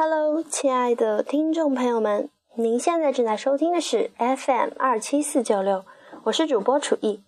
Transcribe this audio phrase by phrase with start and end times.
[0.00, 5.84] Hello，亲爱的听众朋友们，您现在正在收听的是 FM 二七四九六，
[6.22, 7.20] 我是主播楚艺，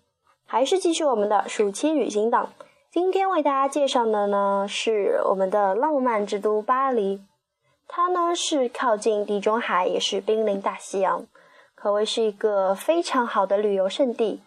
[0.47, 2.53] 还是继续我们的暑期旅行档。
[2.93, 7.21] 今天为大家介绍的呢是我们的浪漫之都巴黎，
[7.89, 11.27] 它呢是靠近地中海，也是濒临大西洋，
[11.75, 14.43] 可谓是一个非常好的旅游胜地。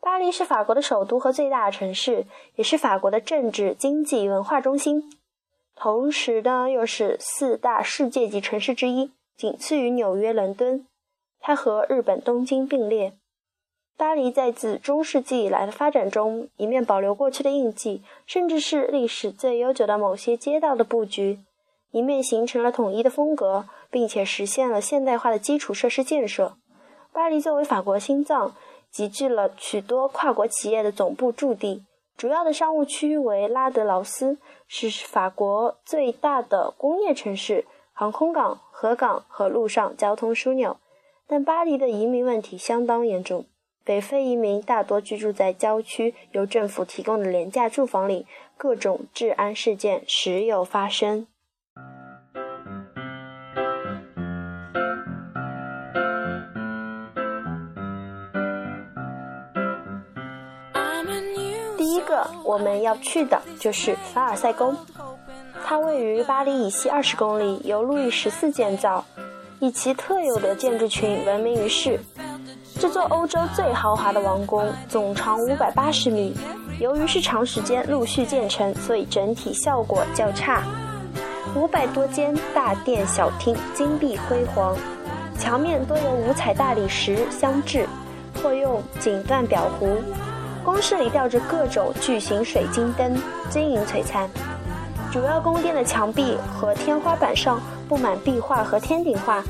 [0.00, 2.24] 巴黎是法国的首都和最大的城市，
[2.54, 5.10] 也是法国的政治、经济、文化中心。
[5.80, 10.84] 同时呢，又是四大世界级城市之一，仅次于纽约、伦敦。
[11.38, 13.12] 它和日本东京并列。
[13.96, 21.38] 巴黎在自中世纪以来的发展中，一面保留过去的印记，甚至是历史最悠久的某些街道的布局，
[21.92, 26.56] 一面形成了统一的风格，并且实现了现代化的基础设施建设。
[27.12, 28.56] 巴黎作为法国心脏，
[28.90, 31.84] 集聚了许多跨国企业的总部驻地。
[32.18, 40.78] 主要的商务区为拉德劳斯，是法国最大的工业城市、航空港、河港和陆上交通枢纽。
[41.28, 43.46] 但巴黎的移民问题相当严重，
[43.84, 51.28] 北非移民大多居住在郊区由政府提供的廉价住房里，各种治安事件时有发生。
[62.44, 64.76] 我们要去的就是凡尔赛宫，
[65.64, 69.04] 它位于巴黎以西二十公里，由路易十四建造，
[69.60, 71.98] 以其特有的建筑群闻名于世。
[72.80, 76.32] 这座欧洲最豪华的王宫总长五百八十米，
[76.78, 80.62] 由于是长时间陆续建成，所以整体效果较差。
[81.56, 84.76] 五百多间大殿小厅金碧辉煌，
[85.38, 87.88] 墙面多由五彩大理石镶制，
[88.40, 89.96] 或用锦缎裱糊。
[90.68, 93.16] 宫室里吊着各种巨型水晶灯，
[93.48, 94.28] 晶莹璀璨。
[95.10, 99.42] 主要宫殿的墙壁和天花板上布满壁画和天顶画，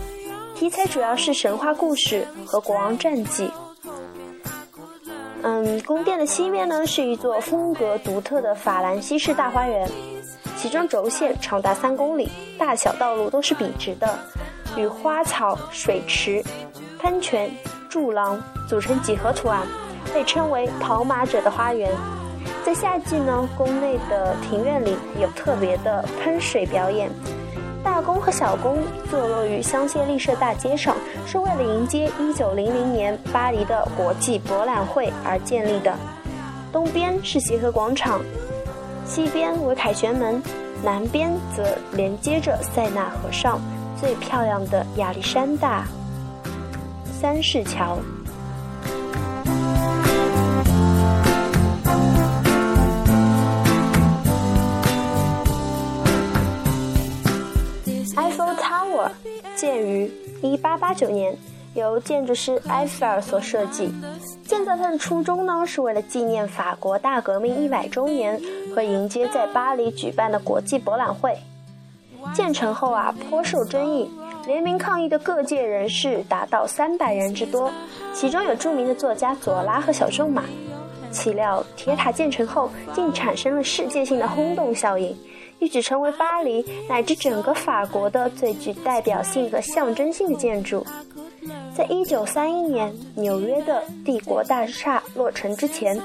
[0.55, 3.50] 题材主要是神话故事和国王传记。
[5.42, 9.90] 嗯，宫殿的西面呢是一座风格独特的法兰西式大花园，
[10.56, 14.17] 其中轴线长达三公里，大小道路都是笔直的，
[14.77, 16.40] 与花草、水池、
[17.00, 17.50] 喷泉、
[17.89, 19.67] 柱廊组成几何图案。
[20.14, 21.91] 被称为“跑马者的花园”。
[22.64, 27.11] 在夏季呢，宫内的庭院里有特别的喷水表演。
[27.83, 28.79] 大宫和小宫
[29.11, 30.95] 坐落于香榭丽舍大街上，
[31.27, 35.95] 是为了迎接1900年巴黎的国际博览会而建立的。
[36.70, 38.20] 东边是协和广场，
[39.07, 40.42] 西边为凯旋门，
[40.83, 43.59] 南边则连接着塞纳河上
[43.98, 45.85] 最漂亮的亚历山大
[47.05, 47.97] 三世桥。
[60.94, 61.36] 1889年，
[61.74, 63.92] 由建筑师埃菲尔所设计。
[64.44, 68.40] 建造它的初衷呢，是为了纪念法国大革命一百周年
[68.74, 71.36] 和迎接在巴黎举办的国际博览会。
[72.32, 74.10] 建成后啊，颇受争议，
[74.46, 77.70] 联名抗议的各界人士达到三百人之多，
[78.14, 80.44] 其中有著名的作家左拉和小仲马。
[81.10, 85.16] 岂料铁塔建成后，竟产生了世界性的轰动效应。
[85.61, 90.86] 一举成为巴黎乃至整个法国的最具代表性和象征性的建筑。
[91.74, 96.01] 在一九三一年纽约的帝国大厦落成之前，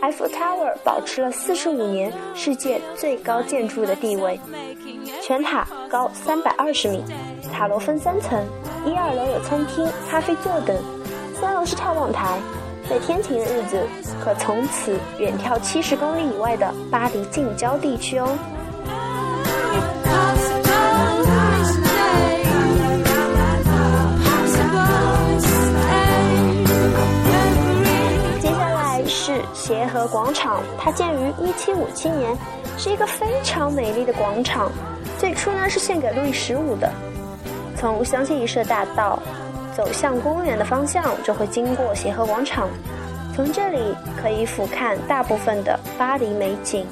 [0.00, 4.38] 埃菲尔塔 r 保持了四十五年世界最高建筑的地位。
[5.22, 7.02] 全塔高三百二十米，
[7.52, 8.44] 塔楼分三层，
[8.86, 10.76] 一二楼有餐厅、咖啡座等，
[11.40, 12.38] 三楼是眺望台。
[12.88, 13.86] 在天晴的日子，
[14.24, 18.38] 可从此远眺七十公里以外的巴黎近郊地区哦。
[29.98, 32.36] 和广场，它建于1757年，
[32.76, 34.70] 是一个非常美丽的广场。
[35.18, 36.88] 最初呢是献给路易十五的。
[37.76, 39.18] 从香榭丽舍大道
[39.76, 42.68] 走向公园的方向，就会经过协和广场。
[43.34, 46.86] 从这里可以俯瞰大部分的巴黎美景。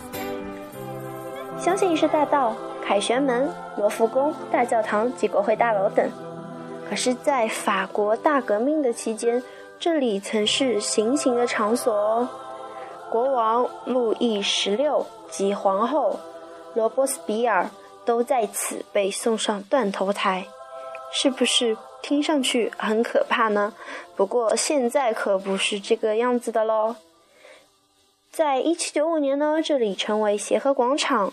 [1.59, 2.55] 香榭丽舍大道、
[2.85, 6.09] 凯旋门、罗浮宫、大教堂及国会大楼等。
[6.89, 9.43] 可是，在法国大革命的期间，
[9.79, 12.29] 这里曾是行刑的场所哦。
[13.11, 16.19] 国王路易十六及皇后
[16.75, 17.71] 罗伯斯比尔
[18.05, 20.47] 都在此被送上断头台，
[21.13, 23.73] 是不是听上去很可怕呢？
[24.15, 26.97] 不过现在可不是这个样子的喽。
[28.31, 31.33] 在一七九五年呢，这里成为协和广场，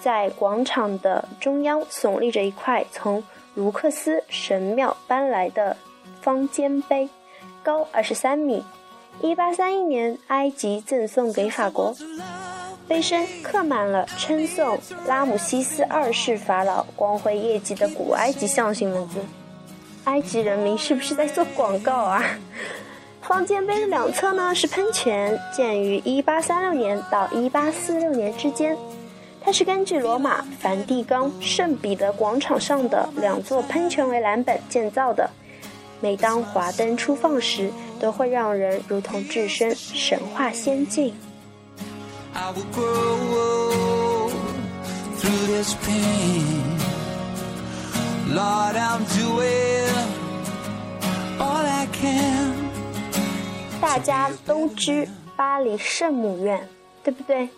[0.00, 3.22] 在广场的中央耸立着一块从
[3.54, 5.76] 卢克斯神庙搬来的
[6.22, 7.10] 方尖碑，
[7.62, 8.64] 高二十三米。
[9.22, 11.94] 一八三一年，埃及赠送给法国。
[12.88, 14.76] 碑身刻满了称颂
[15.06, 19.20] 拉姆西斯二世法老光辉业绩的古埃及象形文字。
[20.04, 22.20] 埃及人民是不是在做广告啊？
[23.22, 28.76] 方尖碑的两侧呢是喷泉，建于1836年到1846年之间。
[29.40, 35.30] 它是根据罗马梵蒂冈圣彼得广场上的两座喷泉为蓝本建造的。
[36.00, 37.70] 每当华灯初放时，
[38.02, 41.14] 都会让人如同置身神话仙境。
[53.80, 56.68] 大家都知巴黎圣母院，
[57.04, 57.48] 对不对？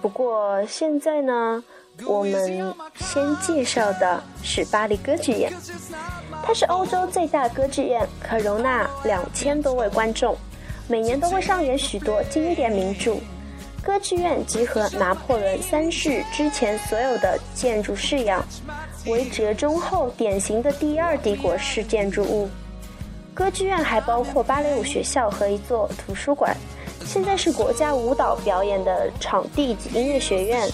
[0.00, 1.62] 不过现在呢，
[2.06, 5.52] 我们先介绍的是巴黎歌剧院。
[6.44, 10.36] 它是欧洲最大歌剧院，可容纳两千多位观众，
[10.88, 13.16] 每年都会上演许多经典名著。
[13.82, 18.44] 歌剧院集合拿破仑三世之前所有的建筑式样，
[19.06, 22.48] 为折中后典型的第二帝国式建筑物。
[23.34, 26.56] 歌剧院还包括芭蕾舞学校和一座图书馆，
[27.04, 30.68] 现在是国家舞蹈表演的场地及音乐学院。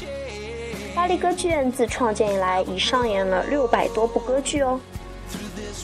[0.94, 4.80] 巴黎歌剧院自创建以来，已上演了六百多部歌剧哦。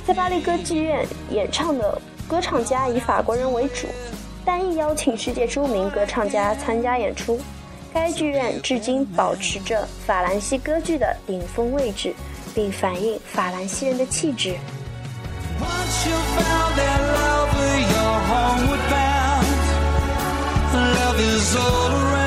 [0.06, 3.86] 在巴黎歌剧院演唱的歌唱家以法国人为主。
[4.46, 7.40] 但亦邀请世界著名歌唱家参加演出。
[7.94, 12.12] 该剧院至今保持着法兰西歌剧的顶峰位置，
[12.54, 14.54] 并反映法兰西人的气质。
[15.58, 15.66] 巴
[21.16, 22.24] 黎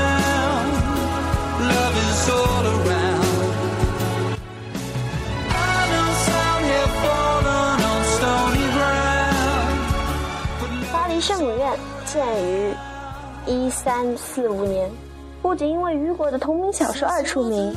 [11.27, 11.77] 圣母院。
[12.05, 12.73] 建于
[13.45, 14.89] 一三四五年，
[15.41, 17.75] 不仅因为雨果的同名小说而出名，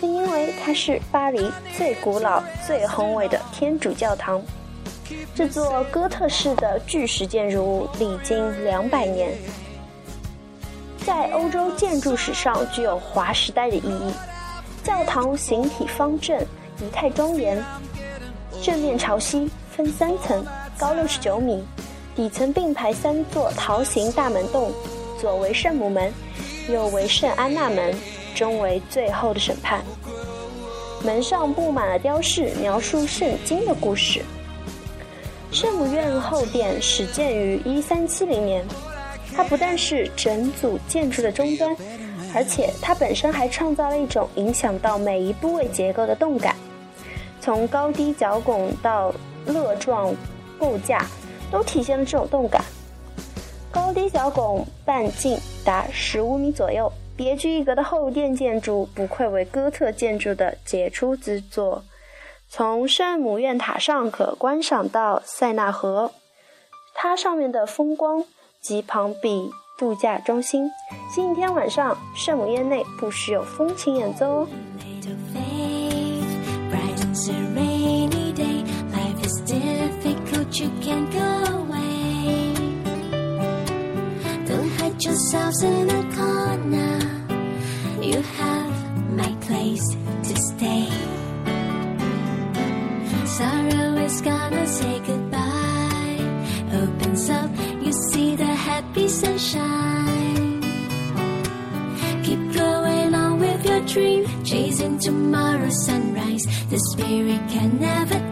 [0.00, 4.40] 更因为它是巴黎最古老、最宏伟的天主教堂。
[5.34, 9.36] 这座哥特式的巨石建筑物历经两百年，
[11.04, 14.12] 在欧洲建筑史上具有划时代的意义。
[14.84, 16.40] 教堂形体方正，
[16.80, 17.60] 仪态庄严，
[18.62, 20.46] 正面朝西，分三层，
[20.78, 21.64] 高六十九米。
[22.14, 24.70] 底层并排三座桃形大门洞，
[25.18, 26.12] 左为圣母门，
[26.68, 27.94] 右为圣安娜门，
[28.34, 29.82] 中为最后的审判。
[31.02, 34.20] 门上布满了雕饰，描述圣经的故事。
[35.50, 38.64] 圣母院后殿始建于一三七零年，
[39.34, 41.74] 它不但是整组建筑的终端，
[42.34, 46.54] 而且它本身还创造了一种影响到每一部位结构的动感，
[47.40, 49.12] 从高低角拱到
[49.46, 50.14] 乐状
[50.58, 51.06] 构架。
[51.52, 52.64] 都体现了这种动感。
[53.70, 61.84] 高低小拱半径达十五米左右，别具一格的后殿建筑不愧为哥特建筑的杰出之作。
[62.48, 66.12] 从圣母院塔上可观赏到塞纳河，
[66.94, 68.24] 它上面的风光
[68.60, 70.70] 及旁比度假中心。
[71.14, 74.48] 星期天晚上，圣母院内不时有风琴演奏哦。
[80.60, 81.28] You can't go
[81.60, 82.52] away.
[84.46, 86.98] Don't hide yourselves in a corner.
[88.02, 89.86] You have my place
[90.28, 90.88] to stay.
[93.24, 96.18] Sorrow is gonna say goodbye.
[96.82, 100.60] Opens up, you see the happy sunshine.
[102.24, 106.44] Keep going on with your dream, chasing tomorrow's sunrise.
[106.68, 108.31] The spirit can never.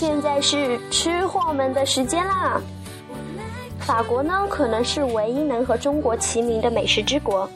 [0.00, 2.58] 现在是吃货们的时间啦！
[3.80, 7.46] 法国呢，可能是唯一能和中国齐名的美食之国。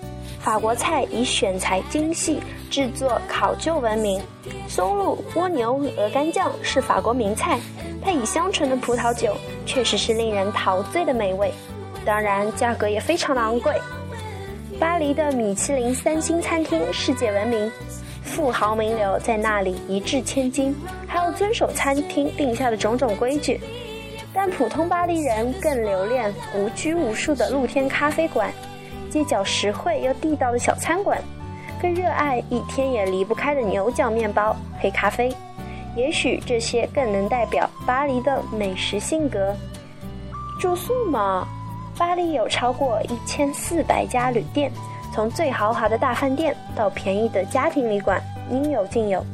[0.41, 4.21] 法国菜以选材精细、制作考究闻名。
[4.69, 7.59] 松露、蜗牛、鹅肝酱是法国名菜，
[8.03, 9.35] 配以香醇的葡萄酒，
[9.65, 11.51] 确实是令人陶醉的美味。
[12.05, 13.73] 当然，价格也非常的昂贵。
[14.79, 17.73] 巴黎的米其林三星餐厅世界闻名。
[18.23, 20.75] 富豪名流在那里一掷千金，
[21.25, 23.59] 要遵守餐厅定下的种种规矩。
[24.33, 28.53] 但普通巴黎人更留恋无拘无束的露天咖啡馆，
[29.09, 31.19] 街角实惠又地道的小餐馆，
[31.81, 35.33] 更热爱一天也离不开的牛角面包、黑咖啡。
[35.97, 39.55] 也许这些更能代表巴黎的美食性格。
[40.61, 41.47] 住宿嘛，
[41.97, 44.71] 巴黎有超过一千四百家旅店。
[45.15, 49.25] 从最豪华的大饭店到便宜的家庭旅馆，应有尽有。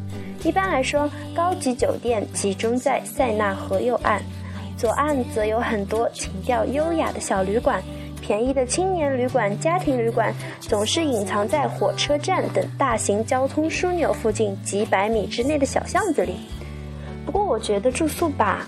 [0.42, 4.23] 一般来说，高级酒店集中在塞纳河右岸，
[4.76, 7.82] 左岸则有很多情调优雅的小旅馆。
[8.23, 16.37] 便宜的青年旅馆、家庭旅馆总是隐藏在火车站等大型交通枢纽附近几百米之内的小巷子里。
[17.26, 18.66] 不过，我觉得住宿吧，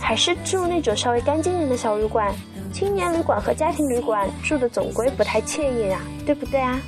[0.00, 2.34] 还是住那种稍微干净点的小旅馆。
[2.72, 6.80] 青年旅馆和家庭旅馆住的总归不太惬意呀，对不对啊？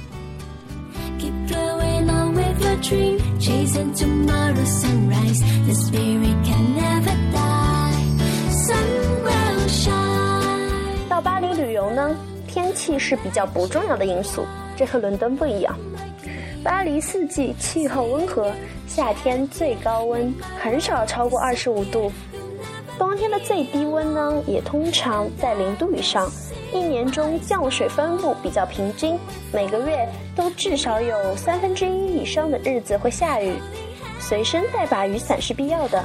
[11.09, 12.17] 到巴黎旅游呢，
[12.49, 14.45] 天气是比较不重要的因素，
[14.77, 15.77] 这和伦敦不一样。
[16.65, 18.51] 巴黎四季气候温和，
[18.89, 22.11] 夏天最高温很少超过二十五度。
[22.99, 26.31] 冬天的最低温呢，也通常在零度以上。
[26.73, 29.19] 一年中降水分布比较平均，
[29.53, 33.55] 每个月都至少有三分之一以上的日子会下雨，
[34.19, 36.05] 随身带把雨伞是必要的。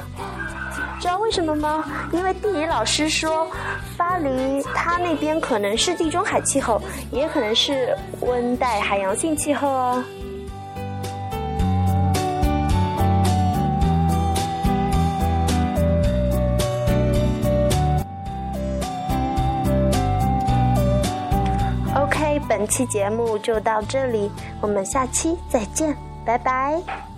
[1.00, 1.84] 知道为什么吗？
[2.12, 3.48] 因为地理老师说，
[3.96, 6.80] 巴黎它那边可能是地中海气候，
[7.10, 10.04] 也可能是温带海洋性气候哦。
[22.60, 27.09] 本期节目就到这里，我们下期再见，拜拜。